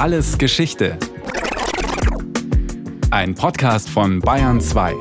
[0.00, 0.96] Alles Geschichte.
[3.10, 4.94] Ein Podcast von Bayern 2.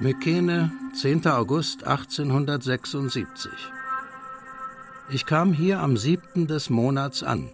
[0.00, 1.28] Mykene, 10.
[1.28, 3.52] August 1876.
[5.10, 6.48] Ich kam hier am 7.
[6.48, 7.48] des Monats an.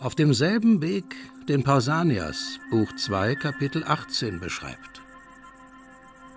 [0.00, 1.14] Auf demselben Weg,
[1.48, 4.97] den Pausanias, Buch 2, Kapitel 18 beschreibt.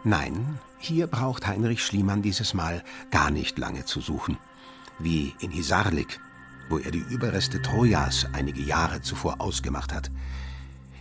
[0.03, 4.37] Nein, hier braucht Heinrich Schliemann dieses Mal gar nicht lange zu suchen.
[4.97, 6.19] Wie in Hisarlik,
[6.69, 10.09] wo er die Überreste Trojas einige Jahre zuvor ausgemacht hat.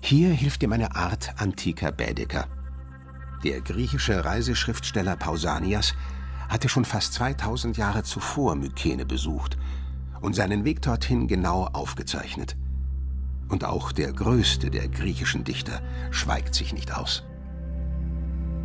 [0.02, 2.46] Hier hilft ihm eine Art antiker Bädeker.
[3.42, 5.94] Der griechische Reiseschriftsteller Pausanias
[6.50, 9.56] hatte schon fast 2000 Jahre zuvor Mykene besucht
[10.20, 12.54] und seinen Weg dorthin genau aufgezeichnet.
[13.48, 15.80] Und auch der größte der griechischen Dichter
[16.10, 17.24] schweigt sich nicht aus.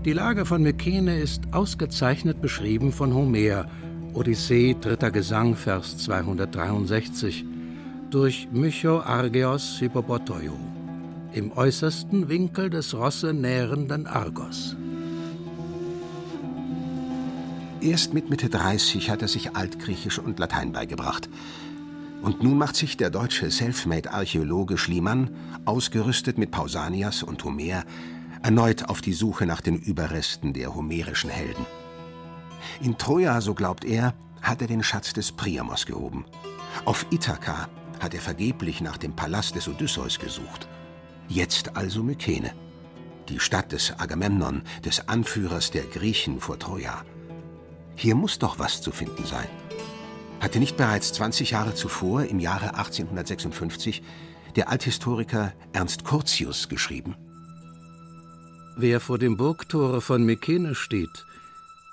[0.06, 3.66] Die Lage von Mykene ist ausgezeichnet beschrieben von Homer,
[4.14, 7.44] Odyssee, dritter Gesang, Vers 263,
[8.12, 10.54] durch Mycho Argeos Hypobotoio,
[11.34, 14.76] im äußersten Winkel des Rosse nährenden Argos.
[17.82, 21.30] Erst mit Mitte 30 hat er sich Altgriechisch und Latein beigebracht.
[22.22, 25.32] Und nun macht sich der deutsche Selfmade-Archäologe Schliemann,
[25.66, 27.86] ausgerüstet mit Pausanias und Homer,
[28.46, 31.66] erneut auf die Suche nach den Überresten der homerischen Helden.
[32.80, 36.26] In Troja, so glaubt er, hat er den Schatz des Priamos gehoben.
[36.86, 37.68] Auf Ithaka
[38.00, 40.68] hat er vergeblich nach dem Palast des Odysseus gesucht.
[41.28, 42.54] Jetzt also Mykene,
[43.30, 47.04] die Stadt des Agamemnon, des Anführers der Griechen vor Troja.
[47.96, 49.48] Hier muss doch was zu finden sein.
[50.40, 54.04] Hatte nicht bereits 20 Jahre zuvor, im Jahre 1856,
[54.56, 57.16] der Althistoriker Ernst Curtius geschrieben?
[58.78, 61.26] Wer vor dem Burgtore von Mykene steht,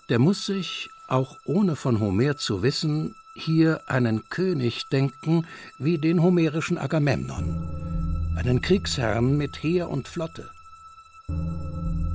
[0.09, 5.47] der muss sich, auch ohne von Homer zu wissen, hier einen König denken
[5.79, 10.51] wie den homerischen Agamemnon, einen Kriegsherrn mit Heer und Flotte,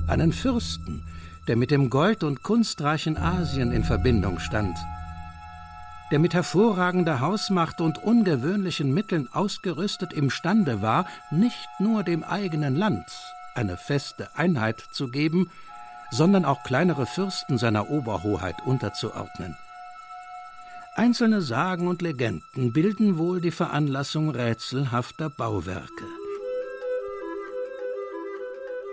[0.06, 1.02] einen Fürsten,
[1.46, 4.76] der mit dem Gold- und kunstreichen Asien in Verbindung stand,
[6.10, 13.06] der mit hervorragender Hausmacht und ungewöhnlichen Mitteln ausgerüstet imstande war, nicht nur dem eigenen Land
[13.58, 15.50] eine feste Einheit zu geben,
[16.10, 19.56] sondern auch kleinere Fürsten seiner Oberhoheit unterzuordnen.
[20.94, 26.04] Einzelne Sagen und Legenden bilden wohl die Veranlassung rätselhafter Bauwerke.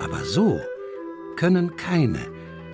[0.02, 0.60] Aber so
[1.38, 2.20] können keine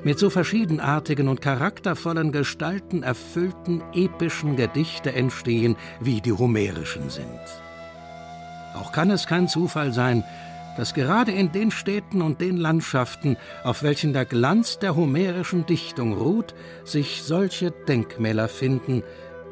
[0.03, 7.39] mit so verschiedenartigen und charaktervollen Gestalten erfüllten epischen Gedichte entstehen, wie die homerischen sind.
[8.73, 10.23] Auch kann es kein Zufall sein,
[10.77, 16.13] dass gerade in den Städten und den Landschaften, auf welchen der Glanz der homerischen Dichtung
[16.13, 19.03] ruht, sich solche Denkmäler finden,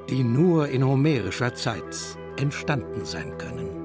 [0.10, 1.96] die nur in homerischer Zeit
[2.38, 3.80] entstanden sein können.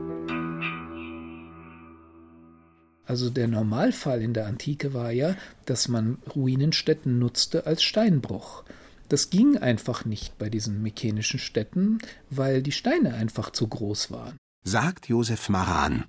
[3.06, 8.64] Also der Normalfall in der Antike war ja, dass man Ruinenstätten nutzte als Steinbruch.
[9.08, 11.98] Das ging einfach nicht bei diesen mykenischen Städten,
[12.30, 14.38] weil die Steine einfach zu groß waren.
[14.64, 16.04] Sagt Josef Maran,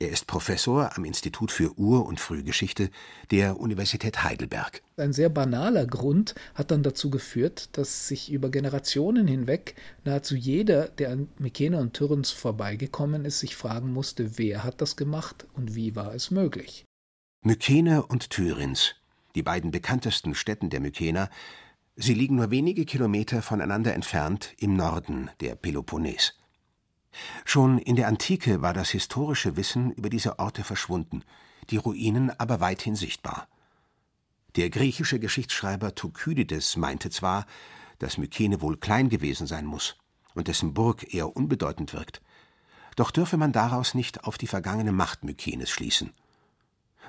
[0.00, 2.90] er ist Professor am Institut für Ur- und Frühgeschichte
[3.30, 4.82] der Universität Heidelberg.
[4.96, 9.74] Ein sehr banaler Grund hat dann dazu geführt, dass sich über Generationen hinweg
[10.04, 14.96] nahezu jeder, der an Mykene und Tyrens vorbeigekommen ist, sich fragen musste, wer hat das
[14.96, 16.86] gemacht und wie war es möglich.
[17.42, 18.94] Mykene und Tyrins,
[19.34, 21.28] die beiden bekanntesten Städten der Mykener,
[21.94, 26.39] sie liegen nur wenige Kilometer voneinander entfernt im Norden der Peloponnes.
[27.44, 31.24] Schon in der Antike war das historische Wissen über diese Orte verschwunden,
[31.70, 33.48] die Ruinen aber weithin sichtbar.
[34.56, 37.46] Der griechische Geschichtsschreiber Thukydides meinte zwar,
[37.98, 39.96] dass Mykene wohl klein gewesen sein muss
[40.34, 42.20] und dessen Burg eher unbedeutend wirkt,
[42.96, 46.12] doch dürfe man daraus nicht auf die vergangene Macht Mykenes schließen.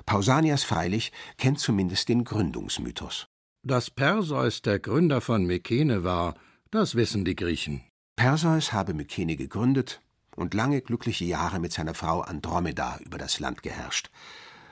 [0.06, 3.28] Pausanias freilich kennt zumindest den Gründungsmythos.
[3.62, 6.34] Dass Perseus der Gründer von Mykene war,
[6.70, 7.82] das wissen die Griechen.
[8.16, 10.00] Perseus habe Mykene gegründet
[10.36, 14.10] und lange glückliche Jahre mit seiner Frau Andromeda über das Land geherrscht.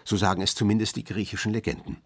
[0.04, 1.98] So sagen es zumindest die griechischen Legenden.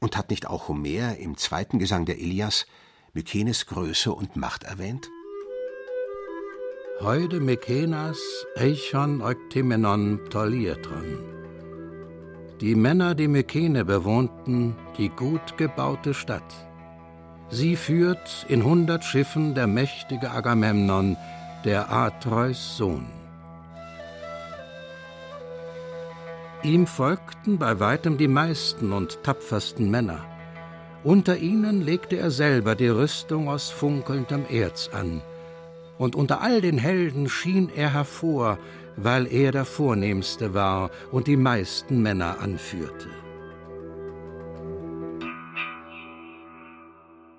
[0.00, 2.66] Und hat nicht auch Homer im zweiten Gesang der Ilias
[3.12, 5.08] Mykenes Größe und Macht erwähnt?
[7.00, 8.18] Heude Mykenas
[8.56, 11.36] Eichon Euktemenon Ptolietron.
[12.60, 16.65] Die Männer, die Mykene bewohnten, die gut gebaute Stadt.
[17.50, 21.16] Sie führt in hundert Schiffen der mächtige Agamemnon,
[21.64, 23.06] der Atreus Sohn.
[26.62, 30.24] Ihm folgten bei weitem die meisten und tapfersten Männer,
[31.06, 35.22] Unter ihnen legte er selber die Rüstung aus funkelndem Erz an.
[35.98, 38.58] Und unter all den Helden schien er hervor,
[38.96, 43.08] weil er der Vornehmste war und die meisten Männer anführte.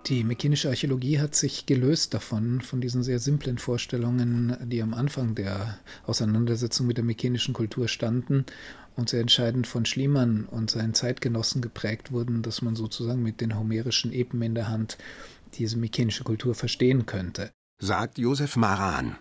[0.08, 5.36] Die mykenische Archäologie hat sich gelöst davon, von diesen sehr simplen Vorstellungen, die am Anfang
[5.36, 8.46] der Auseinandersetzung mit der mykenischen Kultur standen
[8.96, 13.60] und sehr entscheidend von Schliemann und seinen Zeitgenossen geprägt wurden, dass man sozusagen mit den
[13.60, 14.98] homerischen Epen in der Hand
[15.56, 17.52] diese mykenische Kultur verstehen könnte.
[17.78, 19.18] Sagt Josef Maran.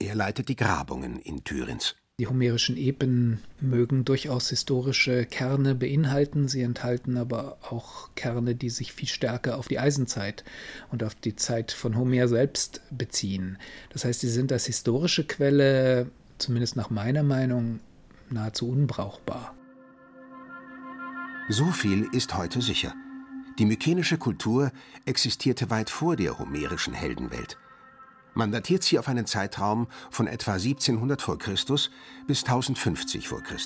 [0.00, 1.94] Er leitet die Grabungen in Thürins.
[2.20, 8.92] Die homerischen Epen mögen durchaus historische Kerne beinhalten, sie enthalten aber auch Kerne, die sich
[8.92, 10.44] viel stärker auf die Eisenzeit
[10.92, 13.58] und auf die Zeit von Homer selbst beziehen.
[13.90, 16.08] Das heißt, sie sind als historische Quelle,
[16.38, 17.80] zumindest nach meiner Meinung,
[18.30, 19.52] nahezu unbrauchbar.
[21.48, 22.94] So viel ist heute sicher.
[23.58, 24.70] Die mykenische Kultur
[25.04, 27.58] existierte weit vor der homerischen Heldenwelt.
[28.34, 31.36] Man datiert sie auf einen Zeitraum von etwa 1700 v.
[31.36, 31.54] Chr.
[32.26, 33.36] bis 1050 v.
[33.36, 33.56] Chr.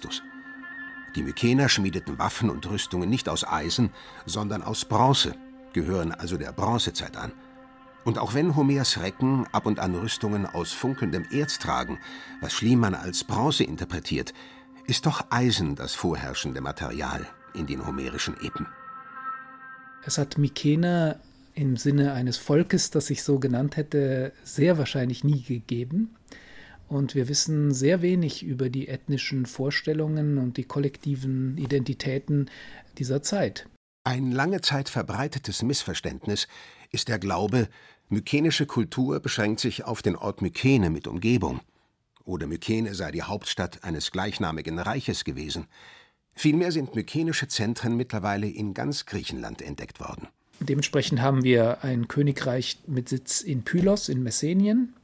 [1.14, 3.90] Die Mykener schmiedeten Waffen und Rüstungen nicht aus Eisen,
[4.26, 5.34] sondern aus Bronze,
[5.72, 7.32] gehören also der Bronzezeit an.
[8.04, 11.98] Und auch wenn Homers Recken ab und an Rüstungen aus funkelndem Erz tragen,
[12.40, 14.34] was Schliemann als Bronze interpretiert,
[14.86, 18.66] ist doch Eisen das vorherrschende Material in den homerischen Epen.
[20.04, 21.20] Es hat Mykener
[21.58, 26.14] im Sinne eines Volkes, das sich so genannt hätte, sehr wahrscheinlich nie gegeben.
[26.86, 32.48] Und wir wissen sehr wenig über die ethnischen Vorstellungen und die kollektiven Identitäten
[32.96, 33.68] dieser Zeit.
[34.04, 36.46] Ein lange Zeit verbreitetes Missverständnis
[36.90, 37.68] ist der Glaube,
[38.08, 41.60] mykenische Kultur beschränkt sich auf den Ort Mykene mit Umgebung.
[42.24, 45.66] Oder Mykene sei die Hauptstadt eines gleichnamigen Reiches gewesen.
[46.34, 50.28] Vielmehr sind mykenische Zentren mittlerweile in ganz Griechenland entdeckt worden.
[50.60, 54.94] Dementsprechend haben wir ein Königreich mit Sitz in Pylos in Messenien.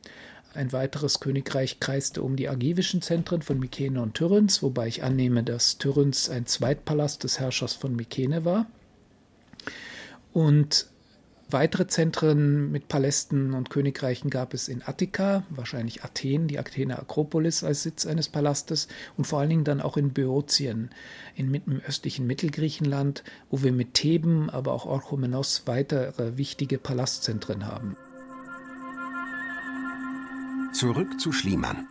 [0.52, 5.42] Ein weiteres Königreich kreiste um die argivischen Zentren von Mykene und Tyrinns, wobei ich annehme,
[5.42, 8.66] dass Tyrinns ein Zweitpalast des Herrschers von Mykene war.
[10.32, 10.86] Und
[11.50, 17.62] Weitere Zentren mit Palästen und Königreichen gab es in Attika, wahrscheinlich Athen, die Athener Akropolis
[17.62, 20.90] als Sitz eines Palastes und vor allen Dingen dann auch in Böotien,
[21.36, 27.96] in, im östlichen Mittelgriechenland, wo wir mit Theben, aber auch Orchomenos weitere wichtige Palastzentren haben.
[30.72, 31.86] Zurück zu Schliemann.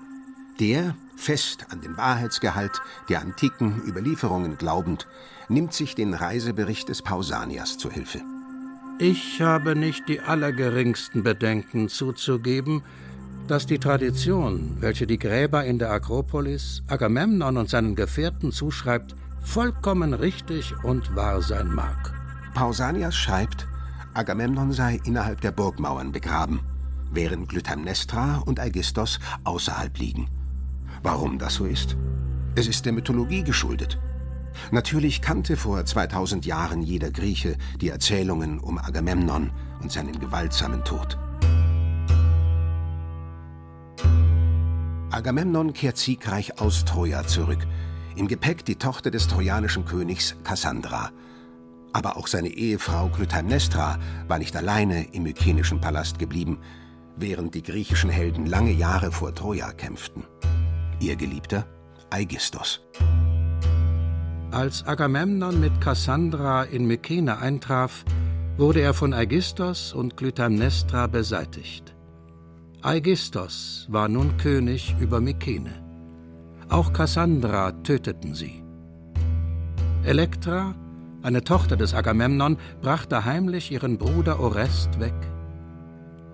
[0.59, 5.07] Der, fest an den Wahrheitsgehalt der antiken Überlieferungen glaubend,
[5.47, 8.21] nimmt sich den Reisebericht des Pausanias zur Hilfe.
[8.99, 12.83] Ich habe nicht die allergeringsten Bedenken zuzugeben,
[13.47, 20.13] dass die Tradition, welche die Gräber in der Akropolis Agamemnon und seinen Gefährten zuschreibt, vollkommen
[20.13, 22.13] richtig und wahr sein mag.
[22.53, 23.67] Pausanias schreibt,
[24.13, 26.59] Agamemnon sei innerhalb der Burgmauern begraben,
[27.11, 30.27] während Glytamnestra und Aegisthos außerhalb liegen.
[31.01, 31.97] Warum das so ist?
[32.55, 33.97] Es ist der Mythologie geschuldet.
[34.71, 39.51] Natürlich kannte vor 2000 Jahren jeder Grieche die Erzählungen um Agamemnon
[39.81, 41.17] und seinen gewaltsamen Tod.
[45.11, 47.67] Agamemnon kehrt siegreich aus Troja zurück.
[48.15, 51.11] Im Gepäck die Tochter des trojanischen Königs Kassandra.
[51.93, 56.57] Aber auch seine Ehefrau Clytemnestra war nicht alleine im mykenischen Palast geblieben,
[57.15, 60.23] während die griechischen Helden lange Jahre vor Troja kämpften.
[60.99, 61.67] Ihr Geliebter
[62.09, 62.81] Aegisthos.
[64.53, 68.05] Als Agamemnon mit Kassandra in Mykene eintraf,
[68.55, 71.95] wurde er von Aegisthos und Clytemnestra beseitigt.
[72.83, 75.73] Aegisthos war nun König über Mykene.
[76.69, 78.63] Auch Kassandra töteten sie.
[80.03, 80.75] Elektra,
[81.23, 85.15] eine Tochter des Agamemnon, brachte heimlich ihren Bruder Orest weg.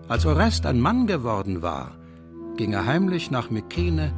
[0.09, 1.95] Als Orest ein Mann geworden war,
[2.57, 4.11] ging er heimlich nach Mykene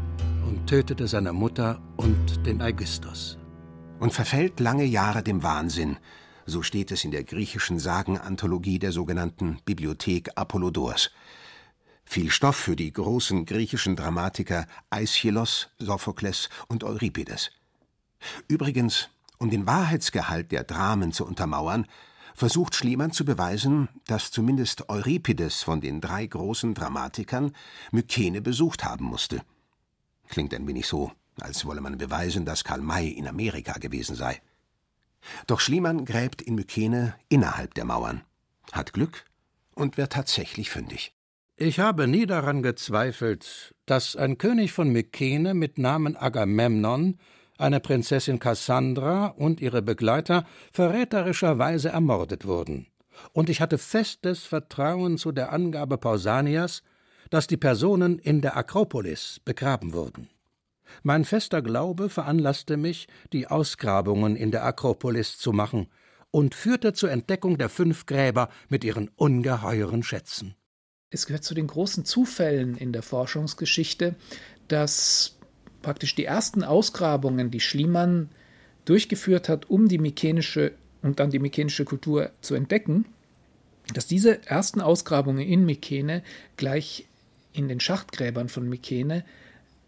[0.50, 3.38] und tötete seine Mutter und den Aegisthos
[4.02, 5.98] und verfällt lange Jahre dem Wahnsinn,
[6.48, 11.12] so steht es in der griechischen Sagenanthologie der sogenannten Bibliothek Apollodors.
[12.04, 17.52] Viel Stoff für die großen griechischen Dramatiker Aeschylos, Sophokles und Euripides.
[18.48, 21.86] Übrigens, um den Wahrheitsgehalt der Dramen zu untermauern,
[22.34, 27.54] versucht Schliemann zu beweisen, dass zumindest Euripides von den drei großen Dramatikern
[27.92, 29.44] Mykene besucht haben musste.
[30.28, 34.42] Klingt ein wenig so, als wolle man beweisen, dass Karl May in Amerika gewesen sei.
[35.48, 38.24] Doch Schliemann gräbt in Mykene innerhalb der Mauern,
[38.72, 39.26] hat Glück
[39.76, 41.14] und wird tatsächlich fündig.
[41.58, 47.20] Ich habe nie daran gezweifelt, dass ein König von Mykene mit Namen Agamemnon
[47.58, 52.88] eine Prinzessin Cassandra und ihre Begleiter verräterischerweise ermordet wurden.
[53.34, 56.82] Und ich hatte festes Vertrauen zu der Angabe Pausanias,
[57.30, 60.30] dass die Personen in der Akropolis begraben wurden.
[61.04, 65.88] Mein fester Glaube veranlasste mich, die Ausgrabungen in der Akropolis zu machen
[66.32, 70.56] und führte zur Entdeckung der fünf Gräber mit ihren ungeheuren Schätzen.
[71.10, 74.16] Es gehört zu den großen Zufällen in der Forschungsgeschichte,
[74.70, 75.38] dass
[75.82, 78.30] praktisch die ersten Ausgrabungen, die Schliemann
[78.86, 80.72] durchgeführt hat, um die mykenische
[81.02, 83.06] und dann die mykenische Kultur zu entdecken,
[83.94, 86.24] dass diese ersten Ausgrabungen in Mykene
[86.56, 87.08] gleich
[87.54, 89.26] in den Schachtgräbern von Mykene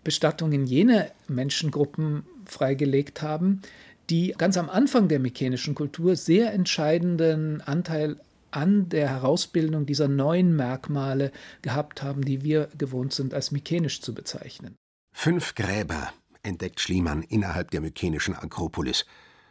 [0.03, 3.61] Bestattungen jener Menschengruppen freigelegt haben,
[4.09, 8.17] die ganz am Anfang der mykenischen Kultur sehr entscheidenden Anteil
[8.51, 11.31] an der Herausbildung dieser neuen Merkmale
[11.61, 14.75] gehabt haben, die wir gewohnt sind, als mykenisch zu bezeichnen.
[15.15, 16.11] Fünf Gräber
[16.43, 19.05] entdeckt Schliemann innerhalb der mykenischen Akropolis,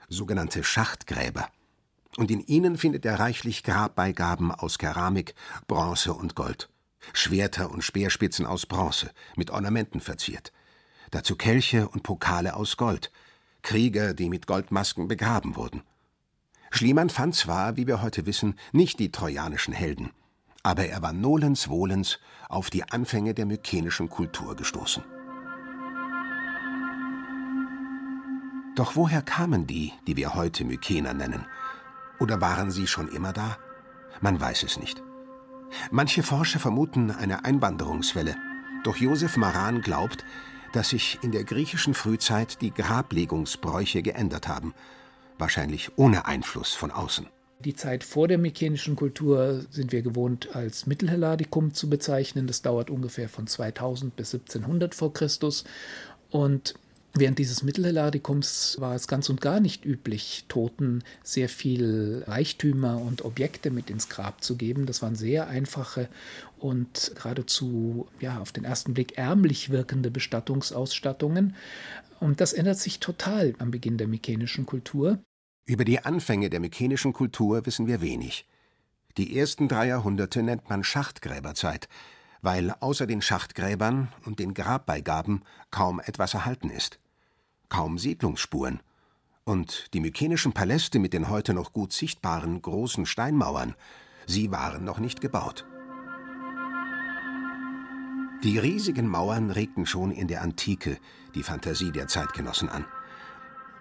[0.09, 1.49] sogenannte Schachtgräber.
[2.17, 5.35] Und in ihnen findet er reichlich Grabbeigaben aus Keramik,
[5.67, 6.69] Bronze und Gold.
[7.13, 10.53] Schwerter und Speerspitzen aus Bronze, mit Ornamenten verziert.
[11.11, 13.11] Dazu Kelche und Pokale aus Gold.
[13.63, 15.83] Krieger, die mit Goldmasken begraben wurden.
[16.71, 20.11] Schliemann fand zwar, wie wir heute wissen, nicht die trojanischen Helden,
[20.63, 22.19] aber er war nolens wohlens
[22.49, 25.05] auf die Anfänge der mykenischen Kultur gestoßen.
[28.75, 31.45] Doch woher kamen die, die wir heute Mykener nennen?
[32.19, 33.59] Oder waren sie schon immer da?
[34.23, 35.03] Man weiß es nicht.
[35.91, 38.37] Manche Forscher vermuten eine Einwanderungswelle,
[38.85, 40.25] doch Josef Maran glaubt,
[40.73, 44.75] dass sich in der griechischen Frühzeit die Grablegungsbräuche geändert haben
[45.43, 47.27] wahrscheinlich ohne Einfluss von außen.
[47.61, 52.47] Die Zeit vor der mykenischen Kultur sind wir gewohnt als Mittelhelladikum zu bezeichnen.
[52.47, 55.65] Das dauert ungefähr von 2000 bis 1700 vor Christus.
[56.31, 56.75] Und
[57.15, 63.23] Während dieses Mittelhelladikums war es ganz und gar nicht üblich, Toten sehr viel Reichtümer und
[63.23, 64.87] Objekte mit ins Grab zu geben.
[64.87, 66.09] Das waren sehr einfache
[66.59, 71.55] und geradezu ja, auf den ersten Blick ärmlich wirkende Bestattungsausstattungen.
[72.19, 75.19] Und das ändert sich total am Beginn der mykenischen Kultur.
[75.67, 78.47] Über die Anfänge der mykenischen Kultur wissen wir wenig.
[79.19, 81.91] Die ersten drei Jahrhunderte nennt man Schachtgräberzeit,
[82.41, 87.02] weil außer den Schachtgräbern und den Grabbeigaben kaum etwas erhalten ist.
[87.73, 88.81] Kaum Siedlungsspuren.
[89.45, 93.77] Und die mykenischen Paläste mit den heute noch gut sichtbaren großen Steinmauern,
[94.27, 95.65] sie waren noch nicht gebaut.
[98.45, 100.99] Die riesigen Mauern regten schon in der Antike
[101.35, 102.85] die Fantasie der Zeitgenossen an.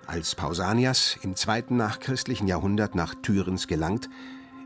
[0.07, 4.09] Als Pausanias im zweiten nachchristlichen Jahrhundert nach Tyrens gelangt,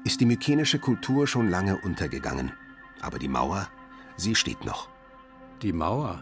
[0.03, 2.51] ist die mykenische Kultur schon lange untergegangen.
[3.01, 3.69] Aber die Mauer,
[4.17, 4.87] sie steht noch.
[5.63, 6.21] Die Mauer,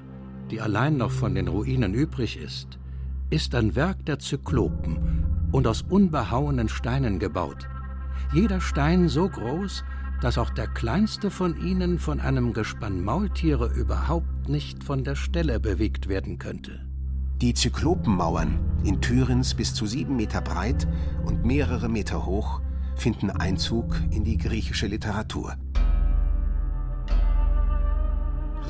[0.49, 2.79] die allein noch von den Ruinen übrig ist,
[3.29, 7.67] ist ein Werk der Zyklopen und aus unbehauenen Steinen gebaut.
[8.33, 9.83] Jeder Stein so groß,
[10.21, 15.59] dass auch der kleinste von ihnen von einem Gespann Maultiere überhaupt nicht von der Stelle
[15.59, 16.85] bewegt werden könnte.
[17.41, 20.87] Die Zyklopenmauern, in Thürens bis zu sieben Meter breit
[21.25, 22.61] und mehrere Meter hoch,
[22.95, 25.55] finden Einzug in die griechische Literatur.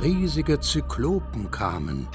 [0.01, 2.07] Riesige Zyklopen kamen.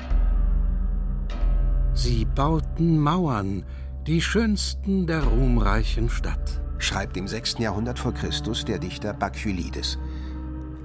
[1.99, 3.65] Sie bauten Mauern,
[4.07, 7.59] die schönsten der ruhmreichen Stadt schreibt im 6.
[7.59, 9.99] Jahrhundert vor Christus der Dichter Bakhylides.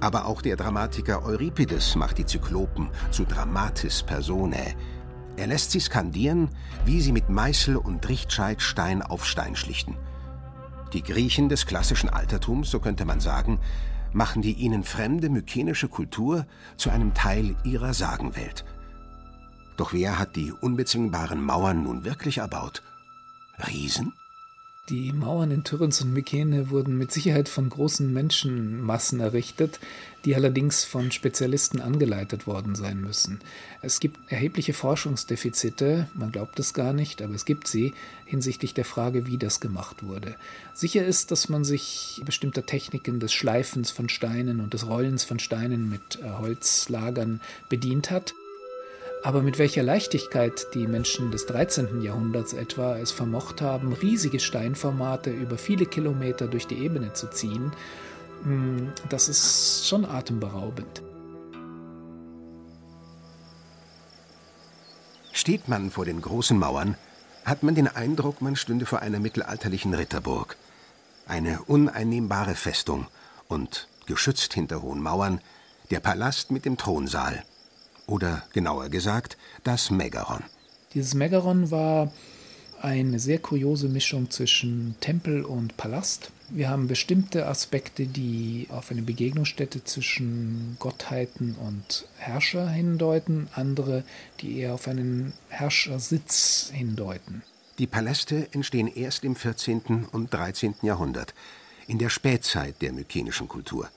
[0.00, 4.74] Aber auch der Dramatiker Euripides macht die Zyklopen zu Dramatis Personae.
[5.36, 6.48] Er lässt sie skandieren,
[6.84, 9.96] wie sie mit Meißel und Richtscheit Stein auf Stein schlichten.
[10.94, 13.60] Die Griechen des klassischen Altertums, so könnte man sagen,
[14.12, 16.44] machen die ihnen fremde mykenische Kultur
[16.76, 18.64] zu einem Teil ihrer Sagenwelt.
[19.76, 22.82] Doch wer hat die unbezwingbaren Mauern nun wirklich erbaut?
[23.66, 24.12] Riesen?
[24.90, 29.80] Die Mauern in Tyrens und Mykene wurden mit Sicherheit von großen Menschenmassen errichtet,
[30.26, 33.40] die allerdings von Spezialisten angeleitet worden sein müssen.
[33.80, 37.94] Es gibt erhebliche Forschungsdefizite, man glaubt es gar nicht, aber es gibt sie
[38.26, 40.36] hinsichtlich der Frage, wie das gemacht wurde.
[40.74, 45.38] Sicher ist, dass man sich bestimmter Techniken des Schleifens von Steinen und des Rollens von
[45.38, 47.40] Steinen mit äh, Holzlagern
[47.70, 48.34] bedient hat.
[49.24, 52.02] Aber mit welcher Leichtigkeit die Menschen des 13.
[52.02, 57.72] Jahrhunderts etwa es vermocht haben, riesige Steinformate über viele Kilometer durch die Ebene zu ziehen,
[58.42, 61.02] hm, das ist schon atemberaubend.
[65.32, 66.98] Steht man vor den großen Mauern,
[67.46, 70.58] hat man den Eindruck, man stünde vor einer mittelalterlichen Ritterburg.
[71.26, 73.06] Eine uneinnehmbare Festung
[73.48, 75.40] und, geschützt hinter hohen Mauern,
[75.90, 77.42] der Palast mit dem Thronsaal
[78.06, 80.42] oder genauer gesagt das Megaron.
[80.94, 82.12] Dieses Megaron war
[82.80, 86.30] eine sehr kuriose Mischung zwischen Tempel und Palast.
[86.50, 94.04] Wir haben bestimmte Aspekte, die auf eine Begegnungsstätte zwischen Gottheiten und Herrscher hindeuten, andere,
[94.40, 97.42] die eher auf einen Herrschersitz hindeuten.
[97.78, 100.06] Die Paläste entstehen erst im 14.
[100.12, 100.74] und 13.
[100.82, 101.34] Jahrhundert,
[101.86, 103.88] in der Spätzeit der mykenischen Kultur.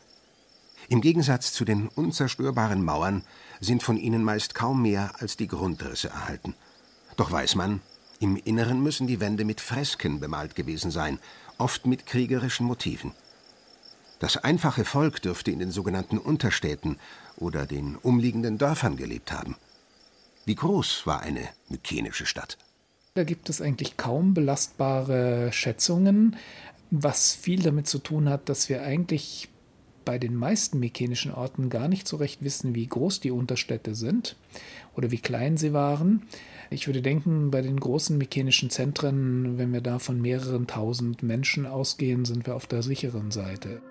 [0.89, 3.23] Im Gegensatz zu den unzerstörbaren Mauern
[3.59, 6.55] sind von ihnen meist kaum mehr als die Grundrisse erhalten.
[7.17, 7.81] Doch weiß man,
[8.19, 11.19] im Inneren müssen die Wände mit Fresken bemalt gewesen sein,
[11.57, 13.11] oft mit kriegerischen Motiven.
[14.19, 16.97] Das einfache Volk dürfte in den sogenannten Unterstädten
[17.35, 19.55] oder den umliegenden Dörfern gelebt haben.
[20.45, 22.57] Wie groß war eine mykenische Stadt?
[23.13, 26.37] Da gibt es eigentlich kaum belastbare Schätzungen,
[26.89, 29.49] was viel damit zu tun hat, dass wir eigentlich
[30.07, 34.37] bei den meisten mykenischen Orten gar nicht so recht wissen, wie groß die Unterstädte sind
[34.95, 36.21] oder wie klein sie waren.
[36.69, 41.65] Ich würde denken, bei den großen mykenischen Zentren, wenn wir da von mehreren tausend Menschen
[41.65, 43.81] ausgehen, sind wir auf der sicheren Seite.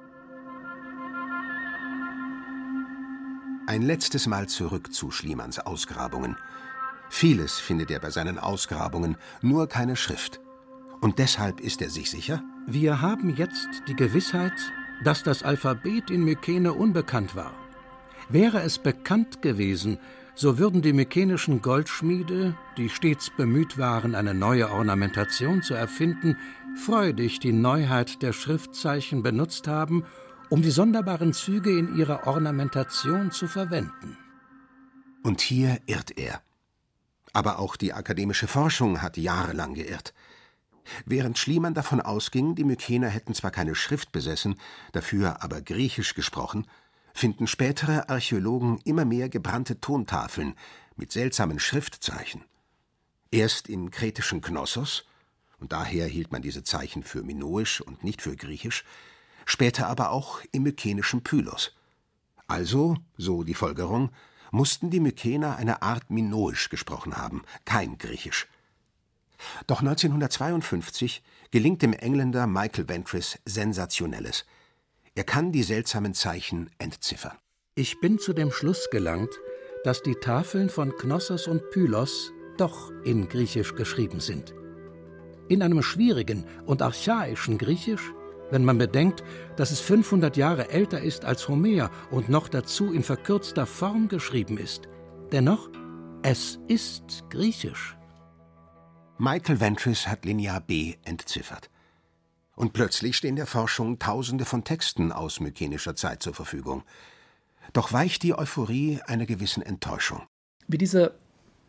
[3.66, 6.37] Ein letztes Mal zurück zu Schliemanns Ausgrabungen.
[7.11, 10.40] Vieles findet er bei seinen Ausgrabungen, nur keine Schrift.
[11.02, 12.42] Und deshalb ist er sich sicher?
[12.66, 14.54] Wir haben jetzt die Gewissheit,
[15.04, 17.52] dass das Alphabet in Mykene unbekannt war.
[18.28, 19.98] Wäre es bekannt gewesen,
[20.34, 26.36] so würden die mykenischen Goldschmiede, die stets bemüht waren, eine neue Ornamentation zu erfinden,
[26.84, 30.04] freudig die Neuheit der Schriftzeichen benutzt haben,
[30.50, 34.18] um die sonderbaren Züge in ihrer Ornamentation zu verwenden.
[35.22, 36.42] Und hier irrt er.
[37.32, 40.14] Aber auch die akademische Forschung hat jahrelang geirrt.
[41.05, 44.59] Während Schliemann davon ausging, die Mykener hätten zwar keine Schrift besessen,
[44.93, 46.66] dafür aber Griechisch gesprochen,
[47.14, 50.55] finden spätere Archäologen immer mehr gebrannte Tontafeln
[50.97, 52.45] mit seltsamen Schriftzeichen.
[53.31, 55.05] Erst im kretischen Knossos,
[55.59, 58.85] und daher hielt man diese Zeichen für minoisch und nicht für griechisch,
[59.47, 61.75] später aber auch im mykenischen Pylos.
[62.46, 64.11] Also, so die Folgerung,
[64.53, 68.46] mussten die Mykener eine Art minoisch gesprochen haben, kein griechisch.
[69.66, 74.44] Doch 1952 gelingt dem Engländer Michael Ventris Sensationelles.
[75.14, 77.37] Er kann die seltsamen Zeichen entziffern.
[77.75, 79.31] Ich bin zu dem Schluss gelangt,
[79.85, 84.55] dass die Tafeln von Knossos und Pylos doch in Griechisch geschrieben sind.
[85.49, 88.12] In einem schwierigen und archaischen Griechisch,
[88.51, 89.22] wenn man bedenkt,
[89.57, 94.59] dass es 500 Jahre älter ist als Homer und noch dazu in verkürzter Form geschrieben
[94.59, 94.88] ist.
[95.33, 95.70] Dennoch,
[96.22, 97.96] es ist Griechisch.
[99.18, 101.70] Michael Ventris hat Linear B entziffert.
[102.55, 106.83] Und plötzlich stehen der Forschung Tausende von Texten aus mykenischer Zeit zur Verfügung.
[107.72, 110.22] Doch weicht die Euphorie einer gewissen Enttäuschung.
[110.68, 111.12] Mit dieser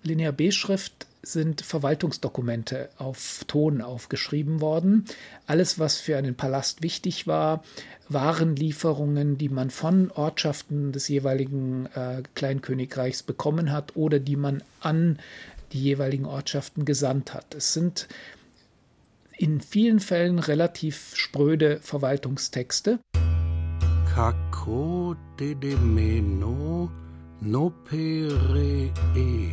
[0.03, 5.05] Linear B-Schrift sind Verwaltungsdokumente auf Ton aufgeschrieben worden.
[5.45, 7.63] Alles, was für einen Palast wichtig war,
[8.10, 15.19] Warenlieferungen, die man von Ortschaften des jeweiligen äh, Kleinkönigreichs bekommen hat oder die man an
[15.73, 17.56] die jeweiligen Ortschaften gesandt hat.
[17.56, 18.08] Es sind
[19.38, 22.99] in vielen Fällen relativ spröde Verwaltungstexte.
[24.13, 26.89] Kako de de meno
[27.41, 29.51] no pere e.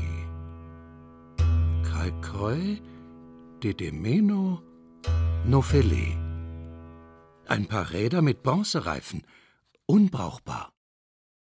[1.82, 2.80] Kalkoi
[3.62, 4.62] de de meno
[5.44, 6.16] no fele.
[7.46, 9.22] Ein paar Räder mit Bronzereifen.
[9.86, 10.72] Unbrauchbar.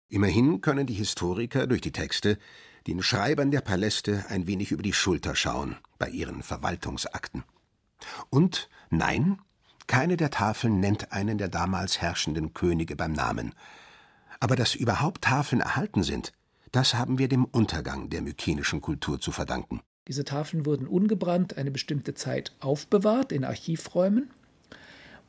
[0.09, 2.39] Immerhin können die Historiker durch die Texte
[2.87, 7.45] den Schreibern der Paläste ein wenig über die Schulter schauen bei ihren Verwaltungsakten.
[8.31, 9.39] Und nein,
[9.87, 13.55] keine der Tafeln nennt einen der damals herrschenden Könige beim Namen.
[14.39, 16.33] Aber dass überhaupt Tafeln erhalten sind,
[16.73, 19.81] das haben wir dem Untergang der mykenischen Kultur zu verdanken.
[20.09, 24.31] Diese Tafeln wurden ungebrannt eine bestimmte Zeit aufbewahrt in Archivräumen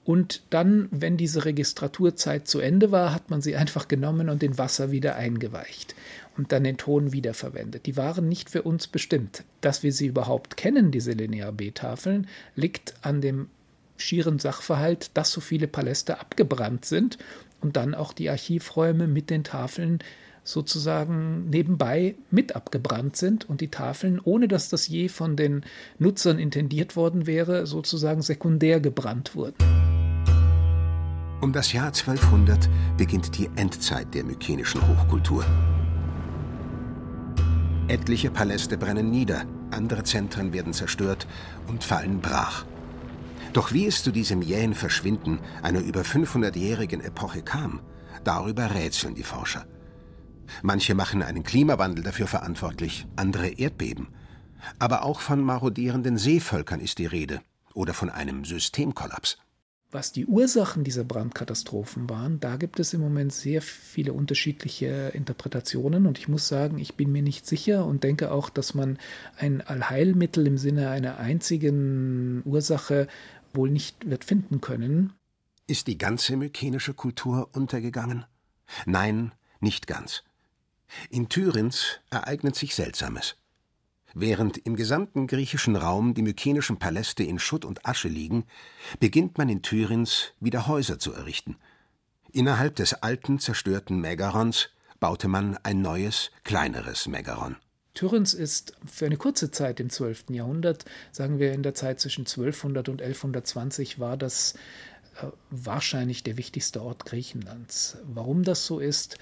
[0.03, 4.57] und dann, wenn diese Registraturzeit zu Ende war, hat man sie einfach genommen und in
[4.57, 5.93] Wasser wieder eingeweicht
[6.37, 7.85] und dann den Ton wiederverwendet.
[7.85, 9.43] Die waren nicht für uns bestimmt.
[9.61, 13.47] Dass wir sie überhaupt kennen, diese Linear B-Tafeln, liegt an dem
[13.97, 17.19] schieren Sachverhalt, dass so viele Paläste abgebrannt sind
[17.61, 19.99] und dann auch die Archivräume mit den Tafeln
[20.43, 25.63] sozusagen nebenbei mit abgebrannt sind und die Tafeln, ohne dass das je von den
[25.99, 29.57] Nutzern intendiert worden wäre, sozusagen sekundär gebrannt wurden.
[31.41, 35.43] Um das Jahr 1200 beginnt die Endzeit der mykenischen Hochkultur.
[37.87, 41.27] Etliche Paläste brennen nieder, andere Zentren werden zerstört
[41.67, 42.65] und fallen brach.
[43.53, 47.81] Doch wie es zu diesem jähen Verschwinden einer über 500-jährigen Epoche kam,
[48.23, 49.65] darüber rätseln die Forscher.
[50.61, 54.07] Manche machen einen Klimawandel dafür verantwortlich, andere Erdbeben.
[54.79, 57.41] Aber auch von marodierenden Seevölkern ist die Rede
[57.73, 59.37] oder von einem Systemkollaps.
[59.93, 66.05] Was die Ursachen dieser Brandkatastrophen waren, da gibt es im Moment sehr viele unterschiedliche Interpretationen
[66.05, 68.97] und ich muss sagen, ich bin mir nicht sicher und denke auch, dass man
[69.35, 73.07] ein Allheilmittel im Sinne einer einzigen Ursache
[73.53, 75.11] wohl nicht wird finden können.
[75.67, 78.23] Ist die ganze mykenische Kultur untergegangen?
[78.85, 80.23] Nein, nicht ganz.
[81.09, 83.35] In Thürins ereignet sich Seltsames.
[84.13, 88.45] Während im gesamten griechischen Raum die mykenischen Paläste in Schutt und Asche liegen,
[88.99, 91.55] beginnt man in Thürins wieder Häuser zu errichten.
[92.33, 97.55] Innerhalb des alten, zerstörten Megarons baute man ein neues, kleineres Megaron.
[97.93, 100.25] Thürins ist für eine kurze Zeit im 12.
[100.29, 104.53] Jahrhundert, sagen wir in der Zeit zwischen 1200 und 1120, war das
[105.49, 107.97] wahrscheinlich der wichtigste Ort Griechenlands.
[108.05, 109.17] Warum das so ist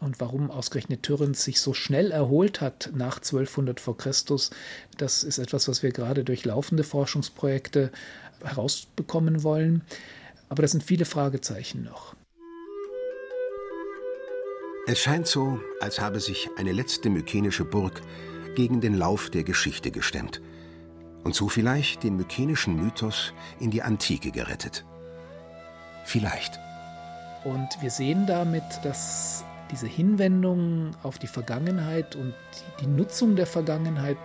[0.00, 4.50] und warum ausgerechnet Thürins sich so schnell erholt hat nach 1200 vor Christus,
[4.96, 7.92] das ist etwas, was wir gerade durch laufende Forschungsprojekte
[8.42, 9.82] herausbekommen wollen.
[10.48, 12.14] Aber das sind viele Fragezeichen noch.
[14.86, 18.02] Es scheint so, als habe sich eine letzte mykenische Burg
[18.54, 20.42] gegen den Lauf der Geschichte gestemmt
[21.22, 24.84] und so vielleicht den mykenischen Mythos in die Antike gerettet.
[26.04, 26.58] Vielleicht.
[27.44, 32.34] Und wir sehen damit, dass diese Hinwendung auf die Vergangenheit und
[32.80, 34.18] die Nutzung der Vergangenheit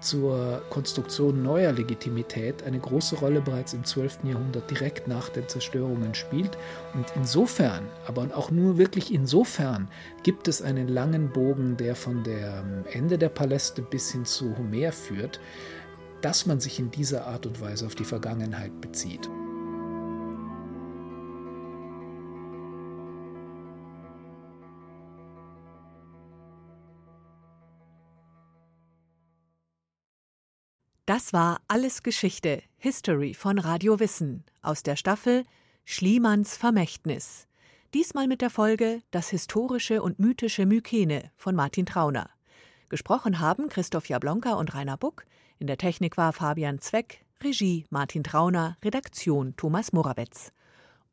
[0.00, 4.24] zur Konstruktion neuer Legitimität eine große Rolle bereits im 12.
[4.24, 6.56] Jahrhundert direkt nach den Zerstörungen spielt.
[6.94, 9.88] Und insofern, aber auch nur wirklich insofern,
[10.22, 14.92] gibt es einen langen Bogen, der von dem Ende der Paläste bis hin zu Homer
[14.92, 15.40] führt,
[16.20, 19.28] dass man sich in dieser Art und Weise auf die Vergangenheit bezieht.
[31.16, 35.46] Das war Alles Geschichte, History von Radio Wissen aus der Staffel
[35.86, 37.48] Schliemanns Vermächtnis.
[37.94, 42.28] Diesmal mit der Folge Das historische und mythische Mykene von Martin Trauner.
[42.90, 45.24] Gesprochen haben Christoph Jablonka und Rainer Buck.
[45.58, 50.52] In der Technik war Fabian Zweck, Regie Martin Trauner, Redaktion Thomas Morawetz.